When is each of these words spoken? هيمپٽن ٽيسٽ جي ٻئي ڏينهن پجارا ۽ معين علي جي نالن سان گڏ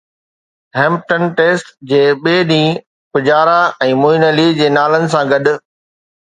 هيمپٽن 0.77 1.21
ٽيسٽ 1.39 1.69
جي 1.91 1.99
ٻئي 2.23 2.39
ڏينهن 2.53 2.81
پجارا 3.19 3.55
۽ 3.89 3.99
معين 4.01 4.27
علي 4.31 4.47
جي 4.63 4.73
نالن 4.79 5.07
سان 5.15 5.23
گڏ 5.37 5.53